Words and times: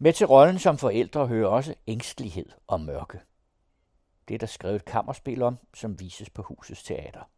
Med 0.00 0.12
til 0.12 0.26
rollen 0.26 0.58
som 0.58 0.78
forældre 0.78 1.26
hører 1.26 1.48
også 1.48 1.74
ængstelighed 1.86 2.48
og 2.66 2.80
mørke. 2.80 3.20
Det 4.28 4.34
er 4.34 4.38
der 4.38 4.46
skrevet 4.46 4.76
et 4.76 4.84
kammerspil 4.84 5.42
om, 5.42 5.58
som 5.74 6.00
vises 6.00 6.30
på 6.30 6.42
Husets 6.42 6.82
Teater. 6.82 7.30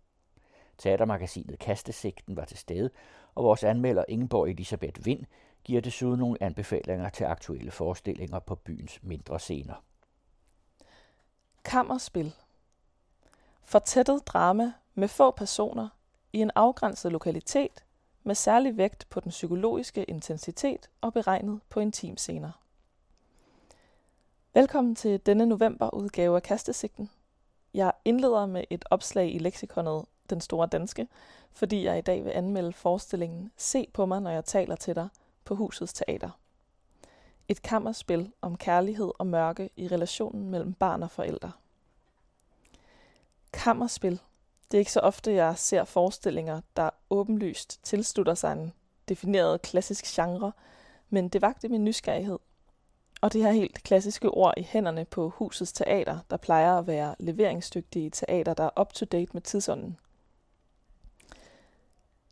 Teatermagasinet 0.78 1.58
Kastesigten 1.58 2.36
var 2.36 2.44
til 2.44 2.58
stede, 2.58 2.90
og 3.34 3.44
vores 3.44 3.64
anmelder 3.64 4.04
Ingeborg 4.08 4.48
Elisabeth 4.48 5.06
Vind 5.06 5.24
giver 5.64 5.80
desuden 5.80 6.18
nogle 6.18 6.42
anbefalinger 6.42 7.08
til 7.08 7.24
aktuelle 7.24 7.70
forestillinger 7.70 8.38
på 8.38 8.54
byens 8.54 9.02
mindre 9.02 9.38
scener. 9.38 9.84
Kammerspil. 11.64 12.34
Fortættet 13.64 14.26
drama 14.26 14.72
med 14.94 15.08
få 15.08 15.30
personer 15.30 15.88
i 16.32 16.38
en 16.38 16.50
afgrænset 16.54 17.12
lokalitet 17.12 17.84
med 18.22 18.34
særlig 18.34 18.76
vægt 18.76 19.06
på 19.10 19.20
den 19.20 19.30
psykologiske 19.30 20.04
intensitet 20.04 20.90
og 21.00 21.12
beregnet 21.12 21.60
på 21.68 21.80
intimscener. 21.80 22.50
Velkommen 24.54 24.94
til 24.94 25.20
denne 25.26 25.46
novemberudgave 25.46 26.36
af 26.36 26.42
Kastesigten. 26.42 27.10
Jeg 27.74 27.92
indleder 28.04 28.46
med 28.46 28.64
et 28.70 28.84
opslag 28.90 29.34
i 29.34 29.38
leksikonet 29.38 30.04
Den 30.30 30.40
Store 30.40 30.66
Danske, 30.66 31.08
fordi 31.52 31.84
jeg 31.84 31.98
i 31.98 32.00
dag 32.00 32.24
vil 32.24 32.30
anmelde 32.30 32.72
forestillingen 32.72 33.52
Se 33.56 33.86
på 33.92 34.06
mig, 34.06 34.20
når 34.20 34.30
jeg 34.30 34.44
taler 34.44 34.76
til 34.76 34.94
dig 34.94 35.08
på 35.44 35.54
Husets 35.54 35.92
Teater. 35.92 36.30
Et 37.48 37.62
kammerspil 37.62 38.32
om 38.40 38.56
kærlighed 38.56 39.12
og 39.18 39.26
mørke 39.26 39.70
i 39.76 39.88
relationen 39.88 40.50
mellem 40.50 40.74
barn 40.74 41.02
og 41.02 41.10
forældre. 41.10 41.52
Kammerspil. 43.52 44.20
Det 44.70 44.76
er 44.76 44.78
ikke 44.78 44.92
så 44.92 45.00
ofte, 45.00 45.34
jeg 45.34 45.58
ser 45.58 45.84
forestillinger, 45.84 46.60
der 46.76 46.90
åbenlyst 47.10 47.80
tilslutter 47.82 48.34
sig 48.34 48.52
en 48.52 48.72
defineret 49.08 49.62
klassisk 49.62 50.04
genre, 50.04 50.52
men 51.10 51.28
det 51.28 51.42
vagte 51.42 51.68
min 51.68 51.84
nysgerrighed. 51.84 52.38
Og 53.20 53.32
det 53.32 53.42
her 53.42 53.52
helt 53.52 53.82
klassiske 53.82 54.30
ord 54.30 54.54
i 54.56 54.62
hænderne 54.62 55.04
på 55.04 55.28
husets 55.28 55.72
teater, 55.72 56.18
der 56.30 56.36
plejer 56.36 56.78
at 56.78 56.86
være 56.86 57.14
leveringsdygtige 57.18 58.10
teater, 58.10 58.54
der 58.54 58.64
er 58.64 58.80
up-to-date 58.80 59.30
med 59.32 59.42
tidsånden. 59.42 59.98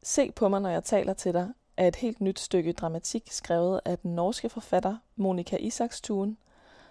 Se 0.03 0.33
på 0.33 0.49
mig, 0.49 0.61
når 0.61 0.71
jeg 0.71 0.85
taler 0.85 1.13
til 1.13 1.35
dig, 1.35 1.53
er 1.77 1.89
et 1.89 1.97
helt 1.97 2.21
nyt 2.21 2.41
stykke 2.41 2.73
dramatik 2.73 3.29
skrevet 3.31 3.81
af 3.85 3.99
den 3.99 4.15
norske 4.15 4.49
forfatter 4.49 4.97
Monika 5.17 5.57
Isakstuen, 5.57 6.39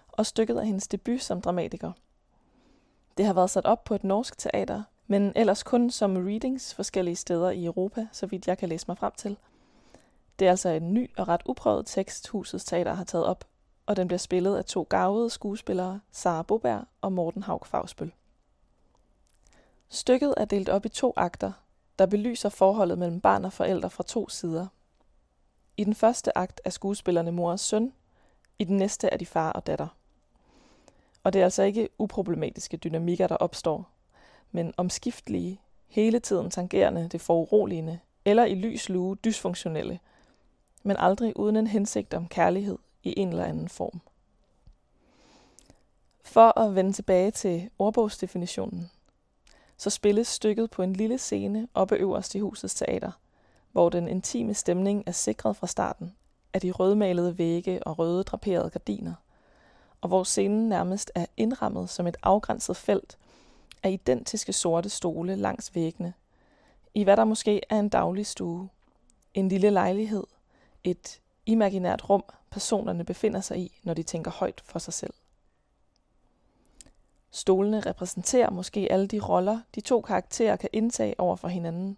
og 0.08 0.26
stykket 0.26 0.58
af 0.58 0.66
hendes 0.66 0.88
debut 0.88 1.22
som 1.22 1.40
dramatiker. 1.40 1.92
Det 3.16 3.26
har 3.26 3.32
været 3.32 3.50
sat 3.50 3.66
op 3.66 3.84
på 3.84 3.94
et 3.94 4.04
norsk 4.04 4.38
teater, 4.38 4.82
men 5.10 5.32
ellers 5.36 5.62
kun 5.62 5.90
som 5.90 6.16
readings 6.16 6.74
forskellige 6.74 7.16
steder 7.16 7.50
i 7.50 7.64
Europa, 7.64 8.06
så 8.12 8.26
vidt 8.26 8.48
jeg 8.48 8.58
kan 8.58 8.68
læse 8.68 8.84
mig 8.88 8.98
frem 8.98 9.12
til. 9.16 9.36
Det 10.38 10.46
er 10.46 10.50
altså 10.50 10.68
en 10.68 10.94
ny 10.94 11.10
og 11.16 11.28
ret 11.28 11.42
uprøvet 11.46 11.86
tekst, 11.86 12.28
Husets 12.28 12.64
Teater 12.64 12.94
har 12.94 13.04
taget 13.04 13.26
op, 13.26 13.44
og 13.86 13.96
den 13.96 14.08
bliver 14.08 14.18
spillet 14.18 14.56
af 14.56 14.64
to 14.64 14.86
gavede 14.90 15.30
skuespillere, 15.30 16.00
Sara 16.12 16.42
Boberg 16.42 16.84
og 17.00 17.12
Morten 17.12 17.42
Haug 17.42 17.66
Fagsbøl. 17.66 18.12
Stykket 19.88 20.34
er 20.36 20.44
delt 20.44 20.68
op 20.68 20.84
i 20.84 20.88
to 20.88 21.12
akter, 21.16 21.52
der 21.98 22.06
belyser 22.06 22.48
forholdet 22.48 22.98
mellem 22.98 23.20
barn 23.20 23.44
og 23.44 23.52
forældre 23.52 23.90
fra 23.90 24.02
to 24.02 24.28
sider. 24.28 24.66
I 25.76 25.84
den 25.84 25.94
første 25.94 26.38
akt 26.38 26.60
er 26.64 26.70
skuespillerne 26.70 27.32
mor 27.32 27.50
og 27.50 27.60
søn, 27.60 27.92
i 28.58 28.64
den 28.64 28.76
næste 28.76 29.08
er 29.08 29.16
de 29.16 29.26
far 29.26 29.52
og 29.52 29.66
datter. 29.66 29.88
Og 31.24 31.32
det 31.32 31.40
er 31.40 31.44
altså 31.44 31.62
ikke 31.62 31.88
uproblematiske 31.98 32.76
dynamikker, 32.76 33.26
der 33.26 33.36
opstår, 33.36 33.90
men 34.52 34.74
omskiftelige, 34.76 35.60
hele 35.88 36.20
tiden 36.20 36.50
tangerende 36.50 37.08
det 37.08 37.20
foruroligende, 37.20 37.98
eller 38.24 38.44
i 38.44 38.54
lys 38.54 38.88
lue 38.88 39.16
dysfunktionelle, 39.16 39.98
men 40.82 40.96
aldrig 40.96 41.36
uden 41.36 41.56
en 41.56 41.66
hensigt 41.66 42.14
om 42.14 42.28
kærlighed 42.28 42.78
i 43.02 43.14
en 43.16 43.28
eller 43.28 43.44
anden 43.44 43.68
form. 43.68 44.00
For 46.24 46.58
at 46.58 46.74
vende 46.74 46.92
tilbage 46.92 47.30
til 47.30 47.70
ordbogsdefinitionen, 47.78 48.90
så 49.76 49.90
spilles 49.90 50.28
stykket 50.28 50.70
på 50.70 50.82
en 50.82 50.92
lille 50.92 51.18
scene 51.18 51.68
oppe 51.74 51.96
øverst 51.96 52.34
i 52.34 52.38
husets 52.38 52.74
teater, 52.74 53.10
hvor 53.72 53.88
den 53.88 54.08
intime 54.08 54.54
stemning 54.54 55.04
er 55.06 55.12
sikret 55.12 55.56
fra 55.56 55.66
starten 55.66 56.14
af 56.52 56.60
de 56.60 56.70
rødmalede 56.70 57.38
vægge 57.38 57.82
og 57.82 57.98
røde 57.98 58.22
draperede 58.22 58.70
gardiner, 58.70 59.14
og 60.00 60.08
hvor 60.08 60.24
scenen 60.24 60.68
nærmest 60.68 61.12
er 61.14 61.26
indrammet 61.36 61.90
som 61.90 62.06
et 62.06 62.16
afgrænset 62.22 62.76
felt 62.76 63.18
af 63.82 63.90
identiske 63.90 64.52
sorte 64.52 64.88
stole 64.88 65.36
langs 65.36 65.74
væggene, 65.74 66.14
i 66.94 67.04
hvad 67.04 67.16
der 67.16 67.24
måske 67.24 67.60
er 67.68 67.78
en 67.78 67.88
daglig 67.88 68.26
stue, 68.26 68.68
en 69.34 69.48
lille 69.48 69.70
lejlighed, 69.70 70.24
et 70.84 71.20
imaginært 71.46 72.10
rum, 72.10 72.24
personerne 72.50 73.04
befinder 73.04 73.40
sig 73.40 73.58
i, 73.58 73.80
når 73.82 73.94
de 73.94 74.02
tænker 74.02 74.30
højt 74.30 74.62
for 74.64 74.78
sig 74.78 74.92
selv. 74.92 75.14
Stolene 77.30 77.80
repræsenterer 77.80 78.50
måske 78.50 78.88
alle 78.90 79.06
de 79.06 79.20
roller, 79.20 79.60
de 79.74 79.80
to 79.80 80.00
karakterer 80.00 80.56
kan 80.56 80.68
indtage 80.72 81.20
over 81.20 81.36
for 81.36 81.48
hinanden. 81.48 81.96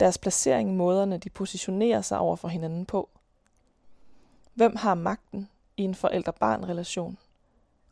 Deres 0.00 0.18
placering, 0.18 0.76
måderne 0.76 1.18
de 1.18 1.30
positionerer 1.30 2.00
sig 2.00 2.18
over 2.18 2.36
for 2.36 2.48
hinanden 2.48 2.86
på. 2.86 3.08
Hvem 4.54 4.76
har 4.76 4.94
magten 4.94 5.48
i 5.76 5.82
en 5.82 5.94
forældre-barn-relation? 5.94 7.18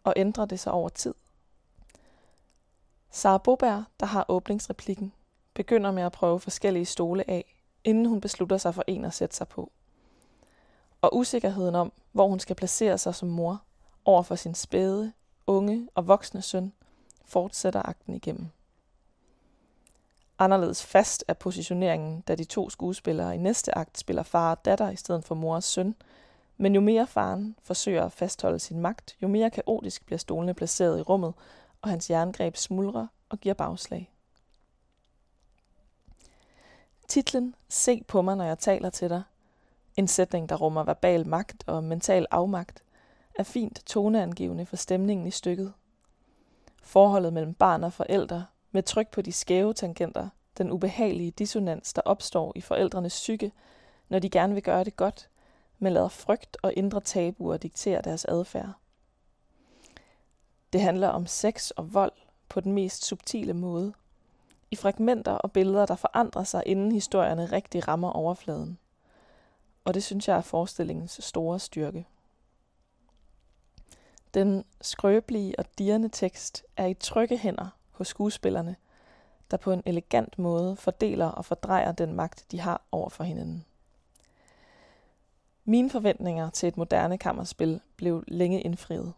Og 0.04 0.14
ændrer 0.16 0.44
det 0.44 0.60
sig 0.60 0.72
over 0.72 0.88
tid? 0.88 1.14
Sara 3.10 3.38
Boberg, 3.38 3.84
der 4.00 4.06
har 4.06 4.24
åbningsreplikken, 4.28 5.12
begynder 5.54 5.90
med 5.90 6.02
at 6.02 6.12
prøve 6.12 6.40
forskellige 6.40 6.84
stole 6.84 7.30
af, 7.30 7.56
inden 7.84 8.06
hun 8.06 8.20
beslutter 8.20 8.56
sig 8.56 8.74
for 8.74 8.84
en 8.86 9.04
at 9.04 9.14
sætte 9.14 9.36
sig 9.36 9.48
på. 9.48 9.72
Og 11.02 11.16
usikkerheden 11.16 11.74
om, 11.74 11.92
hvor 12.12 12.28
hun 12.28 12.40
skal 12.40 12.56
placere 12.56 12.98
sig 12.98 13.14
som 13.14 13.28
mor 13.28 13.62
over 14.04 14.22
for 14.22 14.34
sin 14.34 14.54
spæde, 14.54 15.12
unge 15.46 15.88
og 15.94 16.08
voksne 16.08 16.42
søn, 16.42 16.72
fortsætter 17.24 17.82
akten 17.88 18.14
igennem. 18.14 18.48
Anderledes 20.38 20.84
fast 20.84 21.24
er 21.28 21.34
positioneringen, 21.34 22.20
da 22.20 22.34
de 22.34 22.44
to 22.44 22.70
skuespillere 22.70 23.34
i 23.34 23.38
næste 23.38 23.78
akt 23.78 23.98
spiller 23.98 24.22
far 24.22 24.50
og 24.50 24.64
datter 24.64 24.90
i 24.90 24.96
stedet 24.96 25.24
for 25.24 25.34
mor 25.34 25.54
og 25.54 25.62
søn, 25.62 25.94
men 26.56 26.74
jo 26.74 26.80
mere 26.80 27.06
faren 27.06 27.56
forsøger 27.62 28.04
at 28.04 28.12
fastholde 28.12 28.58
sin 28.58 28.80
magt, 28.80 29.16
jo 29.22 29.28
mere 29.28 29.50
kaotisk 29.50 30.06
bliver 30.06 30.18
stolene 30.18 30.54
placeret 30.54 30.98
i 30.98 31.02
rummet, 31.02 31.34
og 31.82 31.90
hans 31.90 32.10
jerngreb 32.10 32.56
smuldrer 32.56 33.06
og 33.28 33.38
giver 33.38 33.54
bagslag. 33.54 34.12
Titlen 37.08 37.54
Se 37.68 38.04
på 38.08 38.22
mig, 38.22 38.36
når 38.36 38.44
jeg 38.44 38.58
taler 38.58 38.90
til 38.90 39.10
dig, 39.10 39.22
en 39.96 40.08
sætning, 40.08 40.48
der 40.48 40.56
rummer 40.56 40.84
verbal 40.84 41.26
magt 41.26 41.64
og 41.66 41.84
mental 41.84 42.26
afmagt, 42.30 42.82
er 43.34 43.42
fint 43.42 43.82
toneangivende 43.86 44.66
for 44.66 44.76
stemningen 44.76 45.26
i 45.26 45.30
stykket. 45.30 45.72
Forholdet 46.82 47.32
mellem 47.32 47.54
barn 47.54 47.84
og 47.84 47.92
forældre, 47.92 48.46
med 48.70 48.82
tryk 48.82 49.10
på 49.10 49.22
de 49.22 49.32
skæve 49.32 49.74
tangenter, 49.74 50.28
den 50.58 50.70
ubehagelige 50.70 51.30
dissonans, 51.30 51.92
der 51.92 52.02
opstår 52.04 52.52
i 52.56 52.60
forældrenes 52.60 53.12
psyke, 53.12 53.52
når 54.08 54.18
de 54.18 54.30
gerne 54.30 54.54
vil 54.54 54.62
gøre 54.62 54.84
det 54.84 54.96
godt, 54.96 55.28
men 55.78 55.92
lader 55.92 56.08
frygt 56.08 56.56
og 56.62 56.72
indre 56.76 57.00
tabuer 57.00 57.56
diktere 57.56 58.02
deres 58.02 58.24
adfærd. 58.24 58.72
Det 60.72 60.80
handler 60.80 61.08
om 61.08 61.26
sex 61.26 61.70
og 61.70 61.94
vold 61.94 62.12
på 62.48 62.60
den 62.60 62.72
mest 62.72 63.04
subtile 63.04 63.54
måde. 63.54 63.92
I 64.70 64.76
fragmenter 64.76 65.32
og 65.32 65.52
billeder, 65.52 65.86
der 65.86 65.96
forandrer 65.96 66.44
sig, 66.44 66.62
inden 66.66 66.92
historierne 66.92 67.46
rigtig 67.46 67.88
rammer 67.88 68.10
overfladen. 68.10 68.78
Og 69.84 69.94
det 69.94 70.02
synes 70.02 70.28
jeg 70.28 70.36
er 70.36 70.40
forestillingens 70.40 71.20
store 71.22 71.58
styrke. 71.58 72.06
Den 74.34 74.64
skrøbelige 74.80 75.58
og 75.58 75.64
dirrende 75.78 76.08
tekst 76.08 76.64
er 76.76 76.86
i 76.86 76.94
trygge 76.94 77.38
hænder 77.38 77.68
hos 77.90 78.08
skuespillerne, 78.08 78.76
der 79.50 79.56
på 79.56 79.72
en 79.72 79.82
elegant 79.86 80.38
måde 80.38 80.76
fordeler 80.76 81.26
og 81.26 81.44
fordrejer 81.44 81.92
den 81.92 82.14
magt, 82.14 82.46
de 82.50 82.60
har 82.60 82.82
over 82.92 83.08
for 83.08 83.24
hinanden. 83.24 83.64
Mine 85.64 85.90
forventninger 85.90 86.50
til 86.50 86.66
et 86.66 86.76
moderne 86.76 87.18
kammerspil 87.18 87.80
blev 87.96 88.24
længe 88.28 88.60
indfriet. 88.60 89.12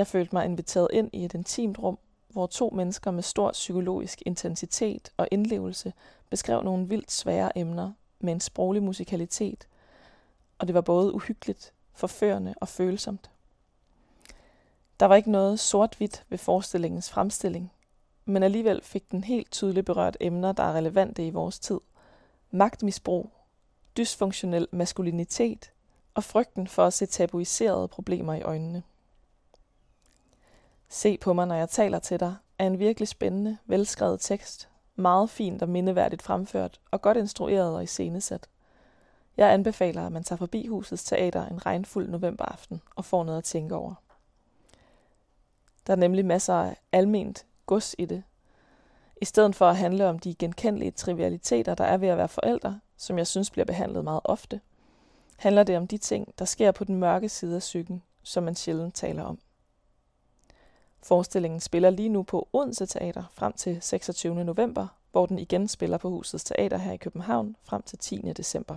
Jeg 0.00 0.06
følte 0.06 0.34
mig 0.34 0.44
inviteret 0.44 0.88
ind 0.92 1.10
i 1.12 1.24
et 1.24 1.34
intimt 1.34 1.78
rum, 1.78 1.98
hvor 2.28 2.46
to 2.46 2.70
mennesker 2.70 3.10
med 3.10 3.22
stor 3.22 3.52
psykologisk 3.52 4.22
intensitet 4.26 5.12
og 5.16 5.28
indlevelse 5.30 5.92
beskrev 6.30 6.62
nogle 6.62 6.88
vildt 6.88 7.12
svære 7.12 7.58
emner 7.58 7.92
med 8.20 8.32
en 8.32 8.40
sproglig 8.40 8.82
musikalitet, 8.82 9.68
og 10.58 10.66
det 10.66 10.74
var 10.74 10.80
både 10.80 11.14
uhyggeligt, 11.14 11.72
forførende 11.92 12.54
og 12.60 12.68
følsomt. 12.68 13.30
Der 15.00 15.06
var 15.06 15.16
ikke 15.16 15.30
noget 15.30 15.60
sort-hvidt 15.60 16.24
ved 16.28 16.38
forestillingens 16.38 17.10
fremstilling, 17.10 17.72
men 18.24 18.42
alligevel 18.42 18.82
fik 18.82 19.10
den 19.10 19.24
helt 19.24 19.50
tydeligt 19.50 19.86
berørt 19.86 20.16
emner, 20.20 20.52
der 20.52 20.62
er 20.62 20.72
relevante 20.72 21.26
i 21.26 21.30
vores 21.30 21.58
tid. 21.58 21.80
Magtmisbrug, 22.50 23.30
dysfunktionel 23.96 24.68
maskulinitet 24.72 25.72
og 26.14 26.24
frygten 26.24 26.66
for 26.66 26.86
at 26.86 26.92
se 26.92 27.06
tabuiserede 27.06 27.88
problemer 27.88 28.34
i 28.34 28.42
øjnene. 28.42 28.82
Se 30.92 31.18
på 31.18 31.32
mig, 31.32 31.46
når 31.46 31.54
jeg 31.54 31.68
taler 31.68 31.98
til 31.98 32.20
dig, 32.20 32.34
er 32.58 32.66
en 32.66 32.78
virkelig 32.78 33.08
spændende, 33.08 33.58
velskrevet 33.66 34.20
tekst, 34.20 34.68
meget 34.96 35.30
fint 35.30 35.62
og 35.62 35.68
mindeværdigt 35.68 36.22
fremført 36.22 36.80
og 36.90 37.02
godt 37.02 37.16
instrueret 37.16 37.74
og 37.74 37.82
iscenesat. 37.82 38.48
Jeg 39.36 39.52
anbefaler, 39.52 40.06
at 40.06 40.12
man 40.12 40.24
tager 40.24 40.36
forbi 40.36 40.66
Husets 40.66 41.04
Teater 41.04 41.46
en 41.46 41.66
regnfuld 41.66 42.08
novemberaften 42.08 42.80
og 42.96 43.04
får 43.04 43.24
noget 43.24 43.38
at 43.38 43.44
tænke 43.44 43.74
over. 43.74 43.94
Der 45.86 45.92
er 45.92 45.96
nemlig 45.96 46.26
masser 46.26 46.54
af 46.54 46.76
alment 46.92 47.46
gods 47.66 47.94
i 47.98 48.04
det. 48.04 48.22
I 49.22 49.24
stedet 49.24 49.56
for 49.56 49.66
at 49.66 49.76
handle 49.76 50.06
om 50.06 50.18
de 50.18 50.34
genkendelige 50.34 50.90
trivialiteter, 50.90 51.74
der 51.74 51.84
er 51.84 51.96
ved 51.96 52.08
at 52.08 52.18
være 52.18 52.28
forældre, 52.28 52.80
som 52.96 53.18
jeg 53.18 53.26
synes 53.26 53.50
bliver 53.50 53.64
behandlet 53.64 54.04
meget 54.04 54.20
ofte, 54.24 54.60
handler 55.36 55.62
det 55.62 55.76
om 55.76 55.86
de 55.86 55.98
ting, 55.98 56.34
der 56.38 56.44
sker 56.44 56.72
på 56.72 56.84
den 56.84 56.96
mørke 56.96 57.28
side 57.28 57.54
af 57.54 57.60
psyken, 57.60 58.02
som 58.22 58.42
man 58.42 58.54
sjældent 58.54 58.94
taler 58.94 59.22
om. 59.22 59.38
Forestillingen 61.02 61.60
spiller 61.60 61.90
lige 61.90 62.08
nu 62.08 62.22
på 62.22 62.48
Odense 62.52 62.86
Teater 62.86 63.24
frem 63.32 63.52
til 63.52 63.82
26. 63.82 64.44
november, 64.44 64.86
hvor 65.12 65.26
den 65.26 65.38
igen 65.38 65.68
spiller 65.68 65.98
på 65.98 66.10
Husets 66.10 66.44
Teater 66.44 66.76
her 66.76 66.92
i 66.92 66.96
København 66.96 67.56
frem 67.62 67.82
til 67.82 67.98
10. 67.98 68.16
december. 68.16 68.76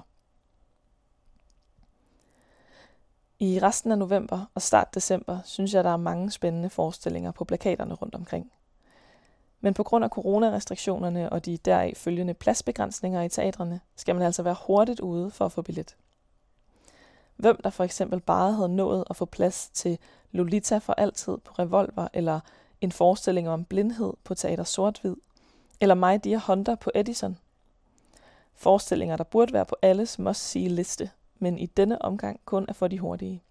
I 3.40 3.60
resten 3.60 3.92
af 3.92 3.98
november 3.98 4.52
og 4.56 4.62
start 4.62 4.96
december 4.96 5.40
synes 5.46 5.74
jeg, 5.74 5.84
der 5.84 5.90
er 5.90 5.98
mange 5.98 6.32
spændende 6.32 6.70
forestillinger 6.70 7.32
på 7.32 7.46
plakaterne 7.46 7.94
rundt 7.94 8.16
omkring. 8.16 8.52
Men 9.62 9.74
på 9.74 9.84
grund 9.84 10.04
af 10.04 10.10
coronarestriktionerne 10.10 11.30
og 11.30 11.46
de 11.46 11.58
deraf 11.58 11.94
følgende 11.96 12.34
pladsbegrænsninger 12.34 13.22
i 13.22 13.30
teatrene, 13.30 13.80
skal 13.96 14.16
man 14.16 14.24
altså 14.24 14.44
være 14.44 14.56
hurtigt 14.68 15.00
ude 15.00 15.32
for 15.32 15.46
at 15.46 15.52
få 15.52 15.62
billet. 15.62 15.96
Hvem 17.36 17.62
der 17.64 17.70
for 17.70 17.84
eksempel 17.84 18.20
bare 18.20 18.54
havde 18.54 18.76
nået 18.76 19.04
at 19.10 19.16
få 19.16 19.26
plads 19.26 19.70
til 19.74 19.98
Lolita 20.32 20.78
for 20.78 20.94
altid 20.94 21.38
på 21.38 21.54
Revolver, 21.60 22.08
eller 22.14 22.40
en 22.82 22.92
forestilling 22.92 23.50
om 23.50 23.66
blindhed 23.66 24.14
på 24.24 24.36
Teater 24.36 24.64
Sort-Hvid, 24.64 25.16
eller 25.82 25.96
mig, 25.96 26.24
Dear 26.24 26.44
Hunter 26.48 26.76
på 26.76 26.92
Edison. 26.96 27.38
Forestillinger, 28.56 29.18
der 29.18 29.24
burde 29.24 29.54
være 29.54 29.66
på 29.66 29.76
alles 29.82 30.20
must-see-liste, 30.20 31.10
men 31.40 31.58
i 31.58 31.66
denne 31.66 32.02
omgang 32.02 32.40
kun 32.46 32.66
er 32.70 32.74
for 32.74 32.88
de 32.88 33.00
hurtige. 33.00 33.42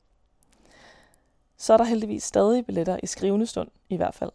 Så 1.57 1.73
er 1.73 1.77
der 1.77 1.85
heldigvis 1.85 2.23
stadig 2.23 2.67
billetter 2.67 2.99
i 3.03 3.07
skrivende 3.07 3.47
stund, 3.47 3.69
i 3.89 3.97
hvert 3.97 4.15
fald, 4.15 4.31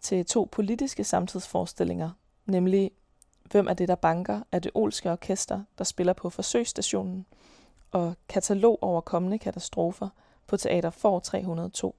til 0.00 0.26
to 0.26 0.48
politiske 0.52 1.04
samtidsforestillinger, 1.04 2.10
nemlig 2.46 2.90
Hvem 3.50 3.68
er 3.68 3.74
det, 3.74 3.88
der 3.88 3.94
banker 3.94 4.40
Er 4.52 4.58
det 4.58 4.70
olske 4.74 5.12
orkester, 5.12 5.62
der 5.78 5.84
spiller 5.84 6.12
på 6.12 6.30
forsøgsstationen, 6.30 7.26
og 7.90 8.14
katalog 8.28 8.82
over 8.82 9.00
kommende 9.00 9.38
katastrofer 9.38 10.08
på 10.46 10.56
Teater 10.56 10.90
For 10.90 11.18
302. 11.18 11.96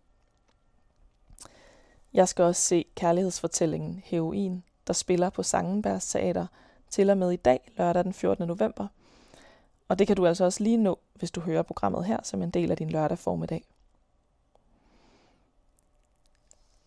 Jeg 2.13 2.27
skal 2.27 2.45
også 2.45 2.61
se 2.61 2.85
kærlighedsfortællingen 2.95 4.01
Heroin, 4.05 4.63
der 4.87 4.93
spiller 4.93 5.29
på 5.29 5.43
Sangenbergs 5.43 6.11
Teater 6.11 6.47
til 6.89 7.09
og 7.09 7.17
med 7.17 7.31
i 7.31 7.35
dag, 7.35 7.71
lørdag 7.77 8.03
den 8.03 8.13
14. 8.13 8.47
november. 8.47 8.87
Og 9.89 9.99
det 9.99 10.07
kan 10.07 10.15
du 10.15 10.27
altså 10.27 10.45
også 10.45 10.63
lige 10.63 10.77
nå, 10.77 10.99
hvis 11.13 11.31
du 11.31 11.41
hører 11.41 11.61
programmet 11.61 12.05
her 12.05 12.19
som 12.23 12.41
en 12.41 12.49
del 12.49 12.71
af 12.71 12.77
din 12.77 12.89
lørdag 12.89 13.19
formiddag. 13.19 13.65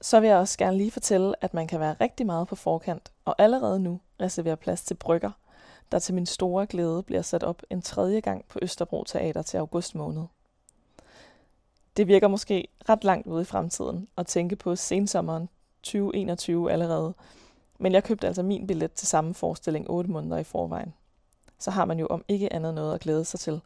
Så 0.01 0.21
vil 0.21 0.29
jeg 0.29 0.39
også 0.39 0.59
gerne 0.59 0.77
lige 0.77 0.91
fortælle, 0.91 1.45
at 1.45 1.55
man 1.55 1.67
kan 1.67 1.81
være 1.81 1.97
rigtig 2.01 2.27
meget 2.27 2.49
på 2.49 2.57
forkant, 2.57 3.13
og 3.25 3.35
allerede 3.39 3.81
nu 3.81 4.01
reservere 4.21 4.57
plads 4.57 4.83
til 4.83 4.95
brygger, 4.95 5.31
der 5.93 5.99
til 5.99 6.15
min 6.15 6.27
store 6.27 6.67
glæde 6.67 7.03
bliver 7.03 7.23
sat 7.23 7.43
op 7.43 7.63
en 7.71 7.83
tredje 7.83 8.21
gang 8.21 8.45
på 8.49 8.59
Østerbro 8.63 9.05
Teater 9.05 9.43
til 9.43 9.59
august 9.59 9.95
måned. 9.95 10.23
Det 11.97 12.07
virker 12.07 12.29
måske 12.29 12.69
ret 12.89 13.05
langt 13.05 13.27
ude 13.27 13.43
i 13.43 13.45
fremtiden 13.45 14.09
at 14.17 14.27
tænke 14.27 14.57
på 14.57 14.77
sensommeren 14.77 15.49
2021 15.83 16.73
allerede, 16.73 17.15
men 17.79 17.93
jeg 17.93 18.05
købte 18.05 18.27
altså 18.27 18.43
min 18.43 18.67
billet 18.67 18.93
til 18.93 19.09
samme 19.09 19.35
forestilling 19.35 19.91
8 19.91 20.11
måneder 20.11 20.39
i 20.39 20.45
forvejen. 20.45 20.95
Så 21.59 21.71
har 21.71 21.85
man 21.85 21.99
jo 21.99 22.07
om 22.07 22.25
ikke 22.29 22.53
andet 22.53 22.75
noget 22.75 22.95
at 22.95 23.01
glæde 23.01 23.25
sig 23.25 23.41
til, 23.41 23.61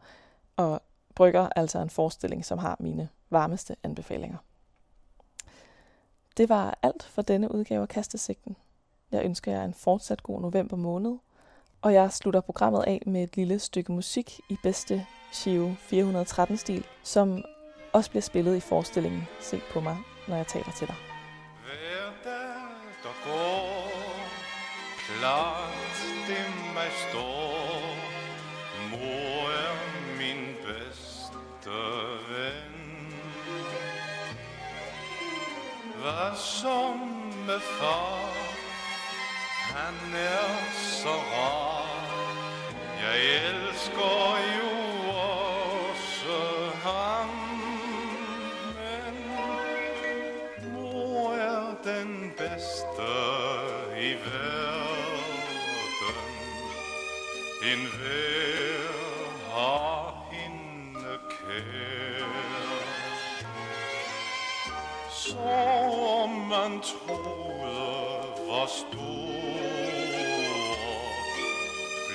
og 0.57 0.81
Brygger 1.19 1.49
altså 1.55 1.79
en 1.79 1.89
forestilling, 1.89 2.45
som 2.45 2.59
har 2.59 2.77
mine 2.79 3.09
varmeste 3.29 3.75
anbefalinger. 3.83 4.37
Det 6.37 6.49
var 6.49 6.77
alt 6.81 7.03
for 7.03 7.21
denne 7.21 7.55
udgave 7.55 7.81
af 7.81 7.87
Kastesigten. 7.87 8.55
Jeg 9.11 9.25
ønsker 9.25 9.51
jer 9.51 9.63
en 9.63 9.73
fortsat 9.73 10.23
god 10.23 10.41
november 10.41 10.77
måned, 10.77 11.17
og 11.81 11.93
jeg 11.93 12.11
slutter 12.11 12.41
programmet 12.41 12.83
af 12.87 13.01
med 13.05 13.23
et 13.23 13.35
lille 13.35 13.59
stykke 13.59 13.91
musik 13.91 14.39
i 14.49 14.57
bedste 14.63 15.05
Shio 15.31 15.75
413-stil, 15.93 16.85
som 17.03 17.43
også 17.93 18.09
bliver 18.09 18.21
spillet 18.21 18.55
i 18.55 18.59
forestillingen 18.59 19.27
Se 19.39 19.61
på 19.73 19.79
mig, 19.79 19.97
når 20.27 20.35
jeg 20.35 20.47
taler 20.47 20.71
til 20.71 20.87
dig. 20.87 20.95
Hver 21.65 22.31
dag, 22.31 22.69
der 23.03 23.15
går, 23.25 23.91
klart 25.07 25.97
det 26.27 26.73
mig 26.73 26.91
står, 27.09 27.81
mor 28.91 29.49
er 29.49 29.75
min 30.17 30.55
bedste 30.65 31.75
ven. 32.29 32.79
Hvad 36.01 36.37
som 36.37 36.97
med 37.47 37.59
far, 37.59 38.59
han 39.75 39.95
er 40.15 40.71
så 41.01 41.09
rar, 41.09 41.68
jeg 43.01 43.19
elsker 43.49 44.37
jo 44.59 44.71
også 45.09 46.39
ham, 46.83 47.29
men 48.75 49.15
mor 50.73 51.33
er 51.33 51.75
den 51.83 52.33
bedste 52.37 53.11
i 54.01 54.11
verden. 54.25 54.79
En 57.71 57.81
hver 57.97 59.51
har 59.53 60.27
hende 60.31 61.17
kær. 61.29 62.25
Så 65.09 66.27
man 66.49 66.81
troede, 66.81 68.21
hvor 68.45 68.65
stor 68.65 69.98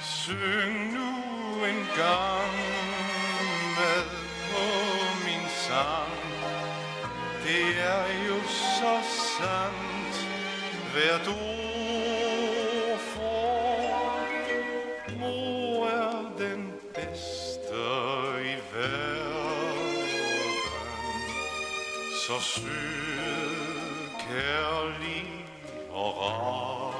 Syng 0.00 0.92
nu 0.94 1.10
en 1.64 1.86
gang 1.96 2.56
med 3.76 4.04
på 4.50 4.66
min 5.24 5.48
sang. 5.66 6.18
Det 7.44 7.66
er 7.80 8.06
jo 8.28 8.38
så 8.48 8.94
sandt 9.38 10.14
hvert 10.92 11.28
ord 11.28 12.98
for 12.98 13.58
Mor 15.18 15.86
er 15.86 16.32
den 16.38 16.72
bedste 16.94 17.82
i 18.42 18.56
verden. 18.74 19.98
Så 22.26 22.40
sød, 22.40 24.08
kærlig 24.28 25.27
og 25.98 26.94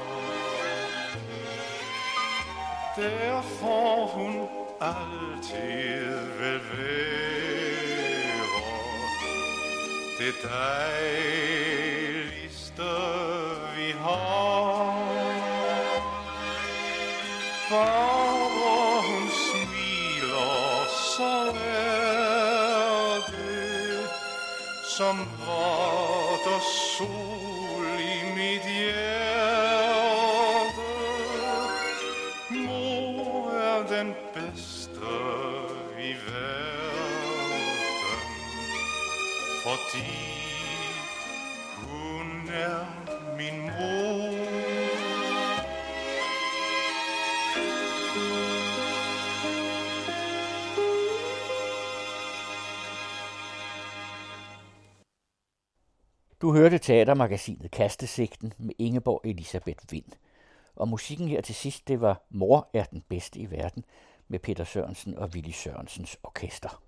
der 2.95 3.41
får 3.41 4.07
hun 4.13 4.47
altid 4.81 6.15
vil 6.39 6.61
være 6.77 7.29
det 10.19 10.33
dejligste 10.43 11.79
vi 13.75 13.91
har. 13.91 15.09
For 17.69 18.08
Du 56.41 56.53
hørte 56.53 56.77
teatermagasinet 56.77 57.71
Kastesigten 57.71 58.53
med 58.57 58.75
Ingeborg 58.77 59.21
Elisabeth 59.23 59.91
Vind. 59.91 60.05
Og 60.75 60.87
musikken 60.87 61.27
her 61.27 61.41
til 61.41 61.55
sidst, 61.55 61.87
det 61.87 62.01
var 62.01 62.21
Mor 62.29 62.69
er 62.73 62.83
den 62.83 63.03
bedste 63.09 63.39
i 63.39 63.51
verden 63.51 63.85
med 64.27 64.39
Peter 64.39 64.63
Sørensen 64.63 65.17
og 65.17 65.29
Willy 65.33 65.51
Sørensens 65.51 66.17
orkester. 66.23 66.81